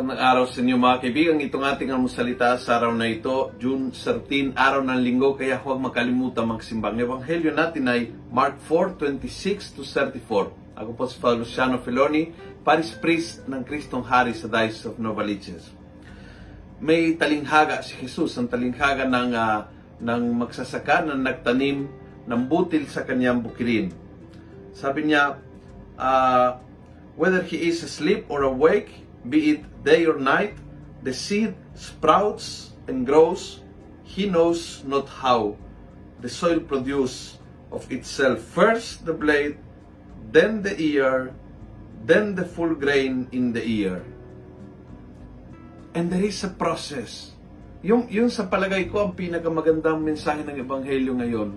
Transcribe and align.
Magandang 0.00 0.32
araw 0.32 0.44
sa 0.48 0.64
inyo 0.64 0.76
mga 0.80 0.98
kaibigan. 1.04 1.44
Itong 1.44 1.60
ating 1.60 1.92
salita 2.08 2.56
sa 2.56 2.80
araw 2.80 2.96
na 2.96 3.04
ito, 3.04 3.52
June 3.60 3.92
13, 3.92 4.56
araw 4.56 4.80
ng 4.80 4.96
linggo, 4.96 5.36
kaya 5.36 5.60
huwag 5.60 5.76
makalimutan 5.76 6.48
magsimbang. 6.48 6.96
Ebanghelyo 6.96 7.52
natin 7.52 7.84
ay 7.84 8.08
Mark 8.32 8.64
4, 8.64 8.96
26 8.96 9.76
to 9.76 9.84
34. 9.84 10.56
Ako 10.80 10.96
po 10.96 11.04
si 11.04 11.20
Father 11.20 11.44
Luciano 11.44 11.84
Filoni, 11.84 12.32
Paris 12.64 12.96
Priest 12.96 13.44
ng 13.44 13.60
Kristong 13.60 14.00
Hari 14.00 14.32
sa 14.32 14.48
Diocese 14.48 14.88
of 14.88 14.96
Novaliches. 14.96 15.68
May 16.80 17.20
talinghaga 17.20 17.84
si 17.84 17.92
Jesus, 18.00 18.32
ang 18.40 18.48
talinghaga 18.48 19.04
ng, 19.04 19.36
uh, 19.36 19.68
ng 20.00 20.22
magsasaka 20.32 21.12
na 21.12 21.12
nagtanim 21.12 21.84
ng 22.24 22.42
butil 22.48 22.88
sa 22.88 23.04
kanyang 23.04 23.44
bukirin. 23.44 23.92
Sabi 24.72 25.12
niya, 25.12 25.36
uh, 26.00 26.56
whether 27.20 27.44
he 27.44 27.68
is 27.68 27.84
asleep 27.84 28.24
or 28.32 28.48
awake, 28.48 29.09
be 29.26 29.58
it 29.58 29.62
day 29.84 30.06
or 30.06 30.18
night, 30.18 30.56
the 31.02 31.12
seed 31.12 31.54
sprouts 31.74 32.72
and 32.88 33.04
grows, 33.04 33.60
he 34.04 34.26
knows 34.26 34.82
not 34.84 35.08
how. 35.08 35.56
The 36.20 36.28
soil 36.28 36.60
produce 36.60 37.38
of 37.72 37.88
itself 37.88 38.40
first 38.40 39.06
the 39.06 39.14
blade, 39.14 39.56
then 40.30 40.62
the 40.62 40.76
ear, 40.76 41.32
then 42.04 42.34
the 42.34 42.44
full 42.44 42.74
grain 42.74 43.28
in 43.32 43.52
the 43.52 43.64
ear. 43.64 44.04
And 45.94 46.10
there 46.12 46.22
is 46.22 46.42
a 46.44 46.52
process. 46.52 47.34
Yung, 47.80 48.12
yung 48.12 48.28
sa 48.28 48.44
palagay 48.44 48.92
ko, 48.92 49.08
ang 49.08 49.16
pinakamagandang 49.16 50.04
mensahe 50.04 50.44
ng 50.44 50.60
Ebanghelyo 50.60 51.16
ngayon, 51.16 51.48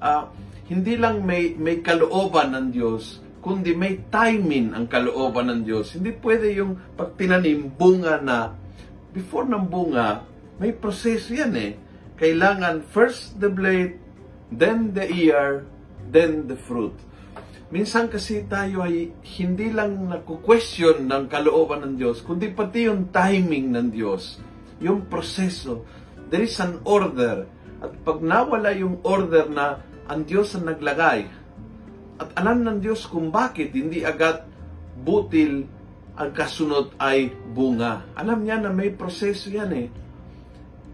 uh, 0.00 0.24
hindi 0.66 0.96
lang 0.96 1.22
may, 1.22 1.52
may 1.54 1.84
kalooban 1.84 2.56
ng 2.56 2.66
Diyos, 2.72 3.20
kundi 3.46 3.78
may 3.78 4.02
timing 4.10 4.74
ang 4.74 4.90
kalooban 4.90 5.46
ng 5.46 5.60
Diyos. 5.62 5.94
Hindi 5.94 6.18
pwede 6.18 6.50
yung 6.58 6.98
pag 6.98 7.14
tinanim, 7.14 7.70
bunga 7.70 8.18
na. 8.18 8.50
Before 9.14 9.46
ng 9.46 9.70
bunga, 9.70 10.26
may 10.58 10.74
proseso 10.74 11.30
yan 11.30 11.54
eh. 11.54 11.78
Kailangan 12.18 12.82
first 12.90 13.38
the 13.38 13.46
blade, 13.46 14.02
then 14.50 14.90
the 14.98 15.06
ear, 15.06 15.62
then 16.10 16.50
the 16.50 16.58
fruit. 16.58 16.98
Minsan 17.70 18.10
kasi 18.10 18.42
tayo 18.50 18.82
ay 18.82 19.14
hindi 19.38 19.70
lang 19.70 20.10
naku-question 20.10 21.06
ng 21.06 21.30
kalooban 21.30 21.86
ng 21.86 21.94
Diyos, 22.02 22.26
kundi 22.26 22.50
pati 22.50 22.90
yung 22.90 23.14
timing 23.14 23.70
ng 23.70 23.94
Diyos, 23.94 24.42
yung 24.82 25.06
proseso. 25.06 25.86
There 26.34 26.42
is 26.42 26.58
an 26.58 26.82
order. 26.82 27.46
At 27.78 27.94
pag 28.02 28.18
nawala 28.18 28.74
yung 28.74 29.06
order 29.06 29.46
na 29.46 29.78
ang 30.10 30.26
Diyos 30.26 30.58
ang 30.58 30.66
naglagay, 30.66 31.45
at 32.16 32.32
alam 32.36 32.64
ng 32.64 32.78
Diyos 32.80 33.04
kung 33.04 33.28
bakit 33.28 33.76
hindi 33.76 34.00
agad 34.00 34.48
butil 34.96 35.68
ang 36.16 36.30
kasunod 36.32 36.96
ay 36.96 37.28
bunga. 37.52 38.08
Alam 38.16 38.48
niya 38.48 38.56
na 38.56 38.72
may 38.72 38.88
proseso 38.88 39.52
yan 39.52 39.72
eh. 39.76 39.88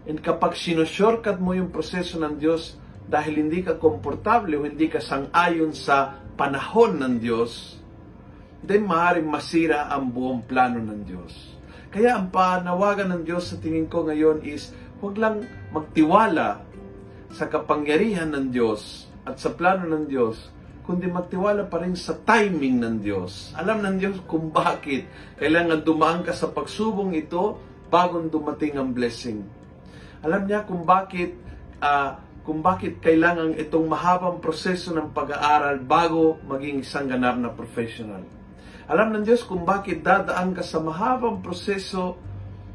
And 0.03 0.19
kapag 0.19 0.59
sinushortcut 0.59 1.39
mo 1.39 1.55
yung 1.55 1.71
proseso 1.71 2.19
ng 2.19 2.35
Diyos 2.35 2.75
dahil 3.07 3.39
hindi 3.39 3.63
ka 3.63 3.79
komportable 3.79 4.59
o 4.59 4.67
hindi 4.67 4.91
ka 4.91 4.99
sangayon 4.99 5.71
sa 5.71 6.19
panahon 6.35 6.99
ng 6.99 7.13
Diyos, 7.23 7.79
then 8.59 8.83
maaaring 8.83 9.27
masira 9.27 9.87
ang 9.87 10.11
buong 10.11 10.43
plano 10.43 10.83
ng 10.83 11.01
Diyos. 11.07 11.55
Kaya 11.87 12.19
ang 12.19 12.27
panawagan 12.33 13.15
ng 13.15 13.23
Diyos 13.23 13.53
sa 13.53 13.59
tingin 13.63 13.87
ko 13.87 14.03
ngayon 14.03 14.43
is 14.43 14.75
huwag 14.99 15.15
lang 15.15 15.47
magtiwala 15.71 16.63
sa 17.31 17.47
kapangyarihan 17.47 18.27
ng 18.33 18.51
Diyos 18.51 19.07
at 19.23 19.39
sa 19.39 19.55
plano 19.55 19.87
ng 19.87 20.09
Diyos, 20.11 20.51
kundi 20.83 21.07
magtiwala 21.07 21.63
pa 21.71 21.79
rin 21.79 21.95
sa 21.95 22.13
timing 22.15 22.83
ng 22.83 22.95
Diyos. 22.99 23.55
Alam 23.55 23.79
ng 23.79 23.95
Diyos 23.97 24.19
kung 24.27 24.51
bakit 24.51 25.07
kailangan 25.39 25.79
dumaan 25.79 26.27
ka 26.27 26.35
sa 26.35 26.51
pagsubong 26.51 27.15
ito 27.15 27.55
bago 27.87 28.19
dumating 28.27 28.75
ang 28.75 28.91
blessing. 28.91 29.47
Alam 30.23 30.43
niya 30.43 30.67
kung 30.67 30.83
bakit 30.83 31.39
uh, 31.79 32.19
kung 32.43 32.59
bakit 32.59 32.99
kailangan 32.99 33.55
itong 33.55 33.87
mahabang 33.87 34.43
proseso 34.43 34.91
ng 34.91 35.15
pag-aaral 35.15 35.79
bago 35.79 36.35
maging 36.43 36.83
isang 36.83 37.07
ganap 37.07 37.39
na 37.39 37.47
professional. 37.47 38.27
Alam 38.83 39.15
ng 39.15 39.23
Diyos 39.23 39.47
kung 39.47 39.63
bakit 39.63 40.03
dadaan 40.03 40.51
ka 40.51 40.59
sa 40.59 40.83
mahabang 40.83 41.39
proseso 41.39 42.19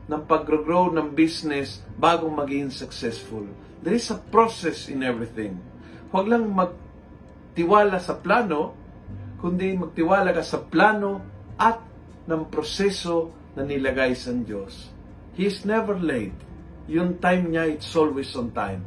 ng 0.09 0.25
pag-grow 0.25 0.89
ng 0.89 1.13
business 1.13 1.85
bago 2.01 2.33
maging 2.33 2.73
successful. 2.73 3.45
There 3.85 3.93
is 3.93 4.09
a 4.09 4.17
process 4.17 4.89
in 4.89 5.05
everything. 5.05 5.61
Huwag 6.09 6.33
lang 6.33 6.49
mag 6.49 6.88
magtiwala 7.59 7.99
sa 7.99 8.15
plano, 8.15 8.71
kundi 9.43 9.75
magtiwala 9.75 10.31
ka 10.31 10.47
sa 10.47 10.63
plano 10.63 11.19
at 11.59 11.83
ng 12.31 12.47
proseso 12.47 13.35
na 13.59 13.67
nilagay 13.67 14.15
sa 14.15 14.31
Diyos. 14.31 14.95
He 15.35 15.51
is 15.51 15.67
never 15.67 15.99
late. 15.99 16.39
Yung 16.87 17.19
time 17.19 17.51
niya, 17.51 17.67
it's 17.67 17.91
always 17.99 18.31
on 18.39 18.55
time. 18.55 18.87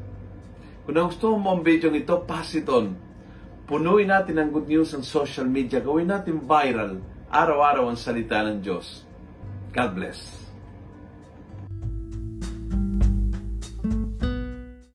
Kung 0.87 0.95
gusto 0.95 1.35
mo 1.35 1.51
ang 1.51 1.67
video 1.67 1.91
ito, 1.91 2.15
pass 2.23 2.55
it 2.55 2.71
on. 2.71 2.95
Punuin 3.67 4.07
natin 4.07 4.39
ang 4.39 4.55
good 4.55 4.71
news 4.71 4.95
sa 4.95 5.03
social 5.03 5.51
media. 5.51 5.83
Gawin 5.83 6.07
natin 6.07 6.39
viral. 6.39 7.03
Araw-araw 7.27 7.91
ang 7.91 7.99
salita 7.99 8.39
ng 8.39 8.63
Diyos. 8.63 9.03
God 9.75 9.91
bless. 9.99 10.50